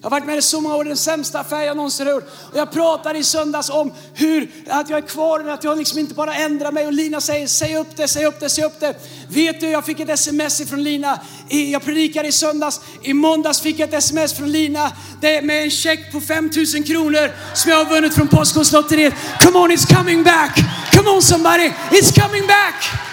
[0.01, 2.29] Jag har varit med i så många år, den sämsta affär jag någonsin har gjort.
[2.51, 6.13] Och jag pratade i söndags om hur, att jag är kvar, att jag liksom inte
[6.13, 6.85] bara ändrar mig.
[6.85, 8.95] Och Lina säger, säg upp det, säg upp det, säg upp det.
[9.27, 11.19] Vet du, jag fick ett sms från Lina.
[11.47, 12.81] Jag predikade i söndags.
[13.01, 14.91] I måndags fick jag ett sms från Lina
[15.23, 19.13] det är med en check på 5000 kronor som jag har vunnit från Postkodlotteriet.
[19.39, 20.59] Come on, it's coming back!
[20.91, 23.12] Come on somebody, it's coming back!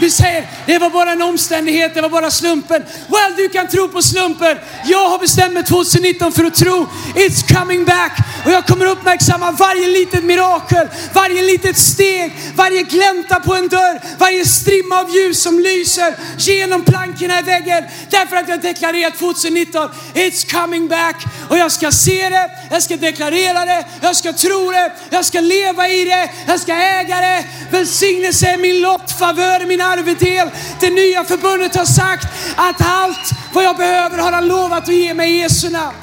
[0.00, 2.82] Du säger, det var bara en omständighet, det var bara slumpen.
[3.08, 4.58] Well, du kan tro på slumpen.
[4.84, 8.12] Jag har bestämt mig 2019 för att tro, it's coming back.
[8.44, 14.00] Och jag kommer uppmärksamma varje litet mirakel, varje litet steg, varje glänta på en dörr,
[14.18, 17.84] varje strimma av ljus som lyser genom plankorna i väggen.
[18.10, 21.16] Därför att jag deklarerat 2019, it's coming back.
[21.48, 25.40] Och jag ska se det, jag ska deklarera det, jag ska tro det, jag ska
[25.40, 27.44] leva i det, jag ska äga det.
[27.70, 30.50] Välsignelse är min lott, favör är min arvedel.
[30.80, 35.14] Det nya förbundet har sagt att allt vad jag behöver har han lovat att ge
[35.14, 35.96] mig i Jesu namn.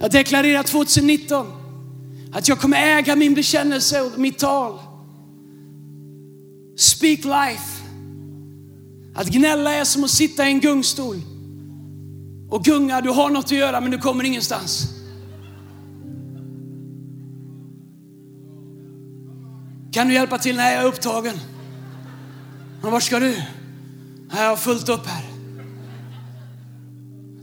[0.00, 1.46] Jag deklarerar 2019
[2.32, 4.78] att jag kommer äga min bekännelse och mitt tal.
[6.78, 7.82] Speak life.
[9.14, 11.16] Att gnälla är som att sitta i en gungstol
[12.50, 13.00] och gunga.
[13.00, 14.99] Du har något att göra men du kommer ingenstans.
[19.92, 20.56] Kan du hjälpa till?
[20.56, 21.40] Nej, jag är upptagen.
[22.82, 23.42] Men vart ska du?
[24.32, 25.24] Nej, jag har fullt upp här.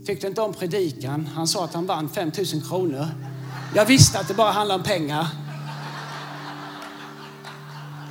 [0.06, 1.28] Tyckte inte om predikan.
[1.34, 3.06] Han sa att han vann 5 000 kronor.
[3.74, 5.26] Jag visste att det bara handlade om pengar.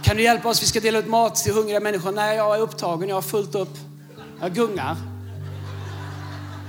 [0.03, 0.61] Kan du hjälpa oss?
[0.61, 2.11] Vi ska dela ut mat till hungriga människor.
[2.11, 3.09] Nej, jag är upptagen.
[3.09, 3.77] Jag har fullt upp.
[4.41, 4.95] Jag gungar.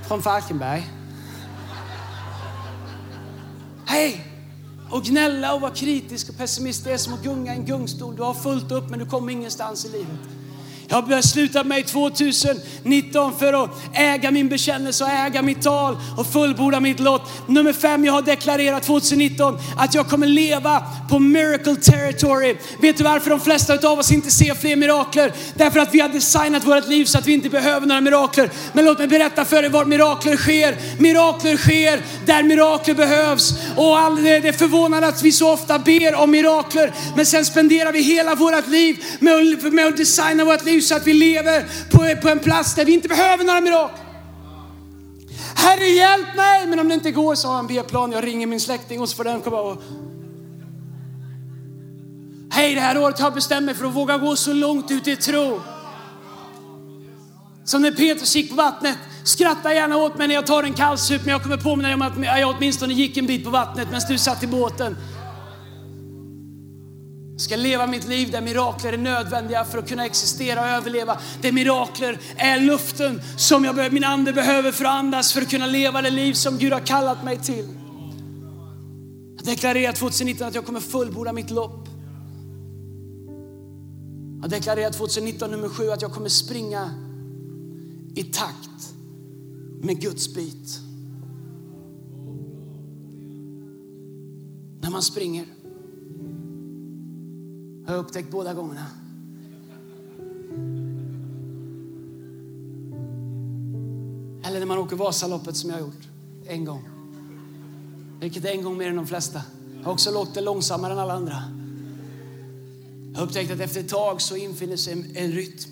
[0.07, 0.89] Från Falkenberg.
[3.85, 4.28] Hej!
[4.91, 8.15] Och gnälla och vara kritisk och pessimist, det är som att gunga i en gungstol.
[8.15, 10.38] Du har fullt upp men du kommer ingenstans i livet.
[10.89, 16.27] Jag har beslutat mig 2019 för att äga min bekännelse och äga mitt tal och
[16.33, 17.31] fullborda mitt lott.
[17.47, 22.55] Nummer fem, jag har deklarerat 2019 att jag kommer leva på miracle territory.
[22.81, 25.33] Vet du varför de flesta av oss inte ser fler mirakler?
[25.55, 28.49] Därför att vi har designat vårt liv så att vi inte behöver några mirakler.
[28.73, 30.75] Men låt mig berätta för dig var mirakler sker.
[31.01, 33.53] Mirakler sker där mirakler behövs.
[33.75, 37.91] Och all, det är förvånande att vi så ofta ber om mirakler, men sen spenderar
[37.91, 41.65] vi hela vårt liv med att, med att designa vårt liv så att vi lever
[41.91, 44.05] på, på en plats där vi inte behöver några mirakel.
[45.55, 46.67] Herre hjälp mig!
[46.67, 48.11] Men om det inte går så har jag en B-plan.
[48.11, 49.81] Jag ringer min släkting och så får den komma och...
[52.51, 55.07] Hej, det här året har jag bestämt mig för att våga gå så långt ut
[55.07, 55.61] i tro.
[57.65, 58.97] Som när Petrus gick på vattnet.
[59.23, 62.01] Skratta gärna åt mig när jag tar en kallsup, men jag kommer påminna dig om
[62.01, 64.97] att jag åtminstone gick en bit på vattnet medan du satt i båten.
[67.39, 71.19] Jag ska leva mitt liv där mirakler är nödvändiga för att kunna existera och överleva.
[71.41, 75.65] Där mirakler är luften som jag, min ande behöver för att andas för att kunna
[75.65, 77.67] leva det liv som Gud har kallat mig till.
[79.35, 81.87] Jag deklarerar 2019 att jag kommer fullborda mitt lopp.
[84.41, 86.91] Jag deklarerar 2019 nummer 7 att jag kommer springa
[88.15, 88.93] i takt
[89.81, 90.79] med Guds bit.
[94.81, 95.45] När man springer
[97.89, 98.85] har jag upptäckt båda gångerna.
[104.43, 106.07] Eller när man åker Vasaloppet som jag har gjort
[106.47, 106.89] en gång.
[108.19, 109.41] Vilket är en gång mer än de flesta.
[109.77, 111.43] Jag har också åkt det långsammare än alla andra.
[113.11, 115.69] Jag har upptäckt att efter ett tag så infinner sig en, en rytm.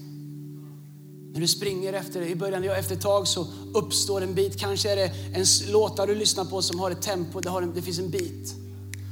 [1.33, 4.59] När du springer efter det, i början, ja, efter ett tag så uppstår en bit.
[4.59, 7.73] Kanske är det en låtar du lyssnar på som har ett tempo, det, har en,
[7.73, 8.66] det finns en bit.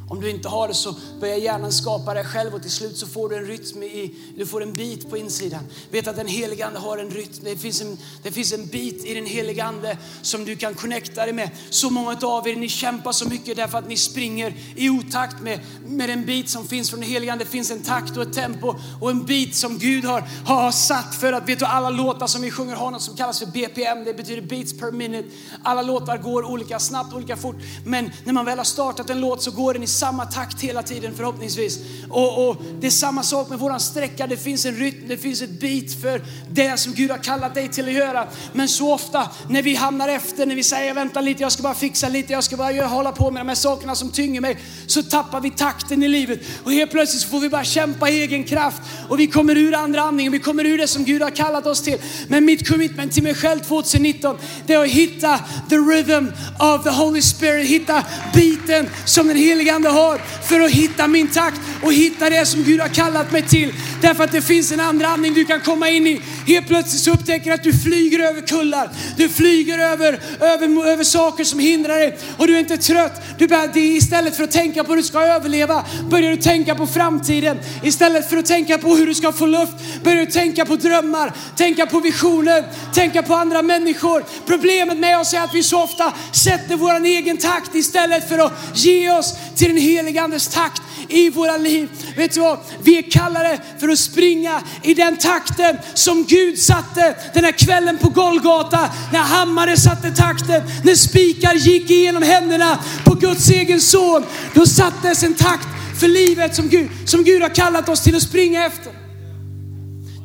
[0.07, 3.07] Om du inte har det så börjar hjärnan skapa det själv och till slut så
[3.07, 5.63] får du en rytm, i, du får en bit på insidan.
[5.91, 9.05] Vet att den helige Ande har en rytm, det finns en, det finns en bit
[9.05, 11.49] i den helige Ande som du kan connecta dig med.
[11.69, 15.59] Så många av er, ni kämpar så mycket därför att ni springer i otakt med,
[15.85, 17.43] med den bit som finns från den helige Ande.
[17.43, 21.15] Det finns en takt och ett tempo och en bit som Gud har, har satt
[21.15, 24.03] för att, vet du alla låtar som vi sjunger har något som kallas för BPM,
[24.05, 25.29] det betyder beats per minute.
[25.63, 29.43] Alla låtar går olika snabbt, olika fort, men när man väl har startat en låt
[29.43, 31.79] så går den i samma takt hela tiden förhoppningsvis.
[32.09, 34.27] Och, och, det är samma sak med våran sträcka.
[34.27, 37.67] Det finns en rytm, det finns ett bit för det som Gud har kallat dig
[37.67, 38.27] till att göra.
[38.53, 41.73] Men så ofta när vi hamnar efter, när vi säger vänta lite, jag ska bara
[41.73, 44.57] fixa lite, jag ska bara göra, hålla på med de här sakerna som tynger mig.
[44.87, 48.21] Så tappar vi takten i livet och helt plötsligt så får vi bara kämpa i
[48.21, 51.29] egen kraft och vi kommer ur andra andningen, vi kommer ur det som Gud har
[51.29, 51.97] kallat oss till.
[52.27, 54.37] Men mitt commitment till mig själv 2019,
[54.67, 55.39] det är att hitta
[55.69, 56.27] the rhythm
[56.59, 61.27] of the Holy Spirit, hitta biten som den heliga fortfarande har för att hitta min
[61.27, 63.73] takt och hitta det som Gud har kallat mig till.
[64.01, 66.21] Därför att det finns en andra andning du kan komma in i.
[66.47, 68.89] Helt plötsligt så upptäcker du att du flyger över kullar.
[69.17, 73.21] Du flyger över, över, över saker som hindrar dig och du är inte trött.
[73.37, 76.75] Du börjar, det istället för att tänka på hur du ska överleva börjar du tänka
[76.75, 77.59] på framtiden.
[77.83, 79.73] Istället för att tänka på hur du ska få luft
[80.03, 82.63] börjar du tänka på drömmar, tänka på visioner,
[82.93, 84.23] tänka på andra människor.
[84.45, 88.53] Problemet med oss är att vi så ofta sätter vår egen takt istället för att
[88.73, 91.89] ge oss till den helige Andes takt i våra liv.
[92.17, 92.59] Vet du vad?
[92.83, 97.97] Vi är kallade för att springa i den takten som Gud satte den här kvällen
[97.97, 104.25] på Golgata när hammare satte takten, när spikar gick igenom händerna på Guds egen son.
[104.53, 105.67] Då sattes en takt
[105.99, 108.93] för livet som Gud, som Gud har kallat oss till att springa efter.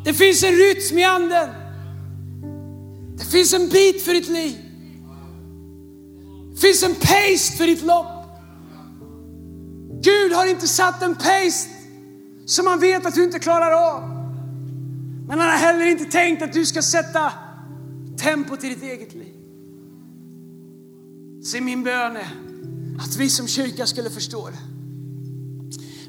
[0.05, 1.49] Det finns en rytm i anden.
[3.19, 4.57] Det finns en bit för ditt liv.
[6.55, 8.20] Det finns en pace för ditt lopp.
[10.03, 11.69] Gud har inte satt en pace
[12.47, 14.03] som han vet att du inte klarar av.
[15.29, 17.33] Men han har heller inte tänkt att du ska sätta
[18.19, 19.35] tempo till ditt eget liv.
[21.45, 22.29] Se min bön är
[22.99, 24.59] att vi som kyrka skulle förstå det.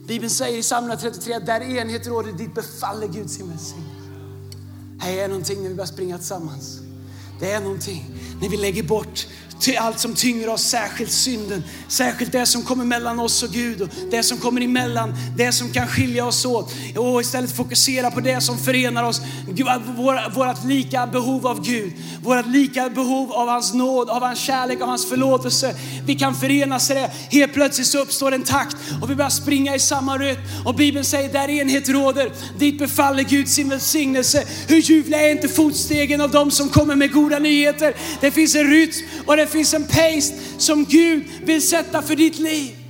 [0.08, 3.76] Bibeln säger i Psalm 33 att där enhet råder dit befaller Gud sin välsignelse.
[5.00, 6.80] Här är någonting när vi börjar springa tillsammans.
[7.40, 9.28] Det är någonting när vi lägger bort
[9.62, 11.64] till allt som tynger oss, särskilt synden.
[11.88, 15.70] Särskilt det som kommer mellan oss och Gud och det som kommer emellan, det som
[15.70, 16.74] kan skilja oss åt.
[16.98, 19.22] Och istället fokusera på det som förenar oss.
[20.36, 21.94] Vårt lika behov av Gud,
[22.24, 25.76] vårt lika behov av hans nåd, av hans kärlek, av hans förlåtelse.
[26.06, 27.12] Vi kan förenas i det.
[27.32, 30.42] Helt plötsligt så uppstår en takt och vi börjar springa i samma rytm.
[30.66, 34.44] Och Bibeln säger där enhet råder, dit befaller Gud sin välsignelse.
[34.68, 37.94] Hur ljuvliga är inte fotstegen av dem som kommer med goda nyheter?
[38.22, 38.82] Det finns en rytm
[39.26, 42.81] och det finns en pace som Gud vill sätta för ditt liv.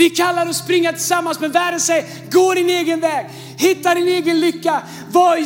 [0.00, 3.26] Vi kallar att springa tillsammans men världen säger gå din egen väg,
[3.56, 4.82] hitta din egen lycka.
[5.12, 5.38] Var,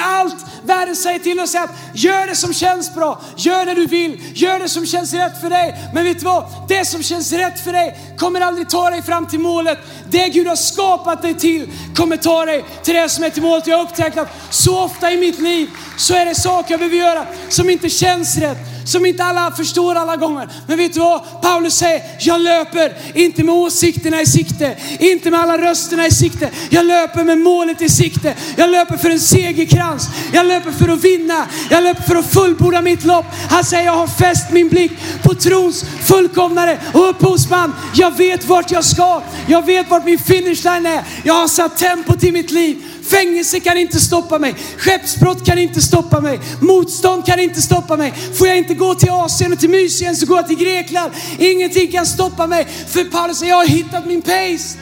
[0.00, 3.86] allt världen säger till oss är att gör det som känns bra, gör det du
[3.86, 5.74] vill, gör det som känns rätt för dig.
[5.94, 6.44] Men vet du vad?
[6.68, 9.78] Det som känns rätt för dig kommer aldrig ta dig fram till målet.
[10.10, 13.66] Det Gud har skapat dig till kommer ta dig till det som är till målet.
[13.66, 16.96] Jag har upptäckt att så ofta i mitt liv så är det saker jag behöver
[16.96, 20.48] göra som inte känns rätt som inte alla förstår alla gånger.
[20.66, 21.42] Men vet du vad?
[21.42, 26.50] Paulus säger, jag löper inte med åsikterna i sikte, inte med alla rösterna i sikte.
[26.70, 28.34] Jag löper med målet i sikte.
[28.56, 30.08] Jag löper för en segerkrans.
[30.32, 31.46] Jag löper för att vinna.
[31.70, 33.26] Jag löper för att fullborda mitt lopp.
[33.50, 37.74] Han säger, jag har fäst min blick på trons fullkomnare och upphovsman.
[37.94, 39.22] Jag vet vart jag ska.
[39.46, 41.04] Jag vet vart min finishline är.
[41.24, 42.82] Jag har satt tempo till mitt liv.
[43.06, 44.54] Fängelse kan inte stoppa mig.
[44.76, 46.40] Skeppsbrott kan inte stoppa mig.
[46.60, 48.12] Motstånd kan inte stoppa mig.
[48.12, 51.12] Får jag inte gå till Asien och till Mysien så går jag till Grekland.
[51.38, 52.64] Ingenting kan stoppa mig.
[52.64, 54.78] För Paulus säger, jag har hittat min pace.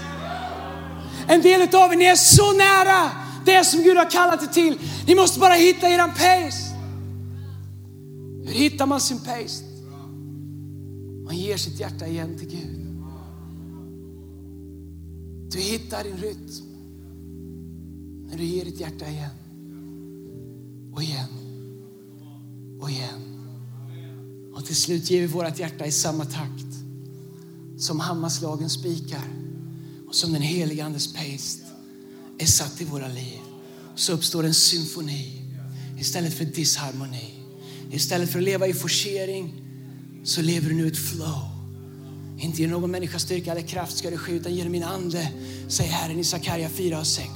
[1.29, 3.11] En del av er, ni är så nära
[3.45, 4.79] det som Gud har kallat er till.
[5.07, 6.75] Ni måste bara hitta eran pace.
[8.45, 9.65] Hur hittar man sin pace?
[11.25, 12.85] Man ger sitt hjärta igen till Gud.
[15.51, 16.74] Du hittar din rytm.
[18.29, 19.31] När du ger ditt hjärta igen.
[20.95, 21.29] Och igen.
[22.81, 23.21] Och igen.
[24.55, 26.75] Och till slut ger vi vårt hjärta i samma takt
[27.79, 29.29] som hammarslagen spikar
[30.09, 31.59] och som den helige Andes pace
[32.39, 33.39] är satt i våra liv.
[33.95, 35.43] Så uppstår en symfoni
[35.99, 37.35] istället för disharmoni.
[37.91, 39.55] Istället för att leva i forcering
[40.25, 41.54] så lever du nu ett flow.
[42.39, 45.29] Inte genom någon människas styrka eller kraft ska det ske utan genom min ande,
[45.69, 47.29] säger Herren i Sakarja 4 och 6.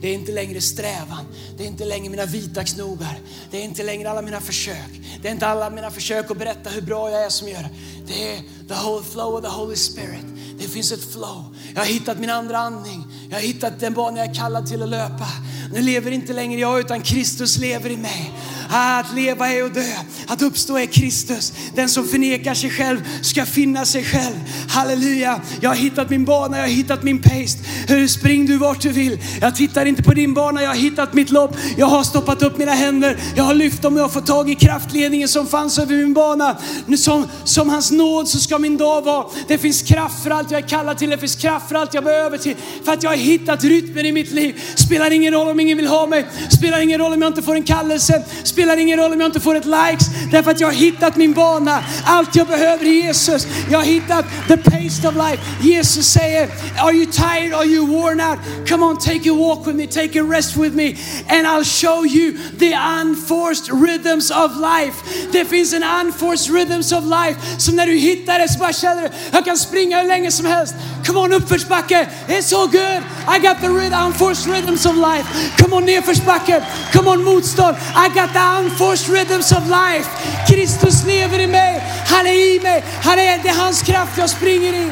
[0.00, 1.24] Det är inte längre strävan,
[1.56, 3.18] det är inte längre mina vita knogar,
[3.50, 5.00] det är inte längre alla mina försök.
[5.22, 7.70] Det är inte alla mina försök att berätta hur bra jag är som gör det.
[8.06, 10.24] Det är the whole flow of the Holy Spirit.
[10.58, 11.56] Det finns ett flow.
[11.74, 13.06] Jag har hittat min andra andning.
[13.30, 15.28] Jag har hittat den bana jag är kallad till att löpa.
[15.72, 18.32] Nu lever inte längre jag utan Kristus lever i mig.
[18.74, 19.92] Att leva är att dö,
[20.26, 21.52] att uppstå är Kristus.
[21.74, 24.34] Den som förnekar sig själv ska finna sig själv.
[24.68, 27.58] Halleluja, jag har hittat min bana, jag har hittat min pace.
[27.88, 29.18] Hur spring du vart du vill.
[29.40, 31.56] Jag tittar inte på din bana, jag har hittat mitt lopp.
[31.76, 34.50] Jag har stoppat upp mina händer, jag har lyft dem och jag har fått tag
[34.50, 36.56] i kraftledningen som fanns över min bana.
[36.86, 39.26] Nu som, som hans nåd så ska min dag vara.
[39.48, 42.04] Det finns kraft för allt jag är kallad till, det finns kraft för allt jag
[42.04, 42.56] behöver till.
[42.84, 44.62] För att jag har hittat rytmen i mitt liv.
[44.74, 47.54] Spelar ingen roll om ingen vill ha mig, spelar ingen roll om jag inte får
[47.54, 48.24] en kallelse.
[48.44, 51.16] Spelar spelar ingen roll om jag inte får ett likes därför att jag har hittat
[51.16, 51.84] min bana.
[52.04, 53.46] Allt jag behöver är Jesus.
[53.70, 55.38] Jag har hittat the pace of life.
[55.60, 56.48] Jesus säger,
[56.78, 57.54] are you tired?
[57.54, 58.38] Are you worn out?
[58.68, 60.96] Come on, take a walk with me, take a rest with me
[61.28, 64.96] and I'll show you the unforced rhythms of life.
[65.32, 69.02] Det finns en unforced rhythms of life som när du hittar det så bara känner
[69.02, 70.74] du, jag kan springa hur länge som helst.
[71.06, 72.08] Come on, uppförsbacke.
[72.28, 73.02] It's so good.
[73.28, 73.66] I got the
[74.06, 75.26] unforced rhythms of life.
[75.58, 76.64] Come on, nedförsbacke.
[76.92, 77.76] Come on, motstånd.
[77.96, 80.08] I got the unforced rhythms of life.
[80.48, 81.82] Kristus lever i mig.
[82.06, 82.84] Han är i mig.
[83.02, 84.90] Han är, det är hans kraft jag springer i.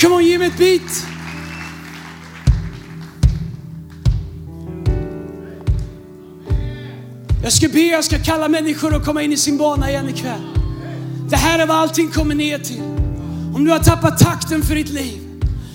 [0.00, 1.06] Come on, ge mig ett beat.
[7.42, 10.40] Jag ska be, jag ska kalla människor att komma in i sin bana igen ikväll.
[11.28, 12.82] Det här är vad allting kommer ner till.
[13.54, 15.20] Om du har tappat takten för ditt liv,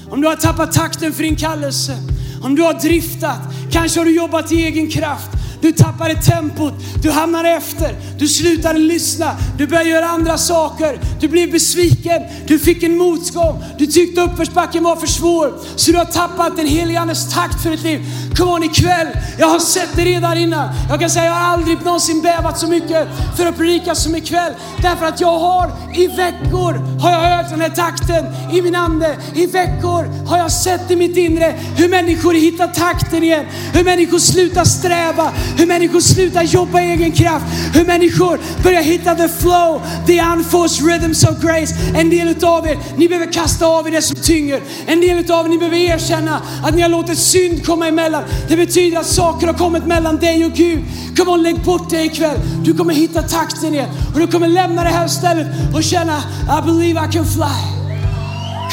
[0.09, 1.97] om du har tappat takten för din kallelse,
[2.43, 3.39] om du har driftat,
[3.71, 5.29] kanske har du jobbat i egen kraft,
[5.61, 11.27] du tappade tempot, du hamnar efter, du slutade lyssna, du började göra andra saker, du
[11.27, 16.05] blev besviken, du fick en motgång, du tyckte uppförsbacken var för svår, så du har
[16.05, 18.05] tappat den helige Andes takt för ditt liv.
[18.37, 19.07] Kom on ikväll,
[19.37, 20.69] jag har sett det redan innan.
[20.89, 23.07] Jag kan säga jag har aldrig någonsin bävat så mycket
[23.37, 24.53] för att predika som ikväll.
[24.81, 29.17] Därför att jag har i veckor har jag hört den här takten i min ande.
[29.35, 33.45] I veckor har jag sett i mitt inre hur människor hittar takten igen.
[33.73, 39.15] Hur människor slutar sträva, hur människor slutar jobba i egen kraft, hur människor börjar hitta
[39.15, 41.75] the flow, the unforced rhythms of grace.
[41.95, 44.61] En del utav er, ni behöver kasta av er det som tynger.
[44.87, 48.20] En del utav er, ni behöver erkänna att ni har låtit synd komma emellan.
[48.47, 50.83] Det betyder att saker har kommit mellan dig och Gud.
[51.17, 52.39] Kom on, lägg bort det ikväll.
[52.63, 56.17] Du kommer hitta takten igen och du kommer lämna det här stället och känna
[56.59, 57.81] I believe I can fly.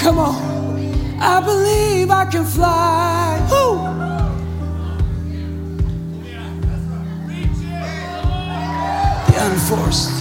[0.03, 0.35] Come on.
[1.21, 3.39] I believe I can fly.
[3.51, 3.79] Woo!
[9.27, 10.18] The unforced.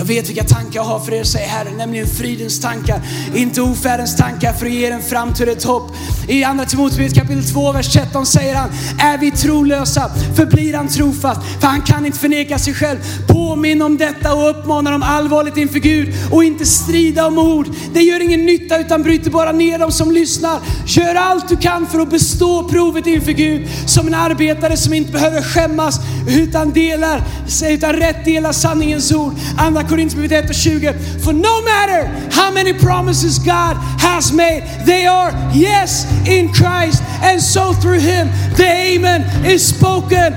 [0.00, 3.00] Jag vet vilka tankar jag har för er, säger Herren, nämligen fridens tankar,
[3.34, 5.92] inte ofärdens tankar för att ge er en framtid ett hopp.
[6.28, 11.40] I andra Timoteus kapitel 2, vers 13 säger han, är vi trolösa förblir han trofast,
[11.60, 12.98] för han kan inte förneka sig själv.
[13.26, 17.68] Påminn om detta och uppmana dem allvarligt inför Gud och inte strida om ord.
[17.94, 20.60] Det gör ingen nytta utan bryter bara ner dem som lyssnar.
[20.86, 25.12] Gör allt du kan för att bestå provet inför Gud som en arbetare som inte
[25.12, 27.22] behöver skämmas utan delar,
[27.68, 29.34] utan rätt delar sanningens ord.
[29.58, 30.94] Andra Korinthierbrevet 1 och 20.
[31.24, 37.02] For no matter how many promises God has made, they are yes in Christ.
[37.22, 40.32] And so through him, the amen is spoken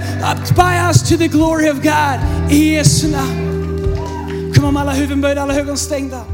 [0.56, 2.20] by us to the glory of God.
[2.52, 4.54] I Jesu namn.
[4.56, 6.26] Kom om alla huvuden böjda, alla ögon stängda.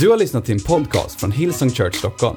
[0.00, 2.36] Du har lyssnat till en podcast från Hillsong Church Stockholm.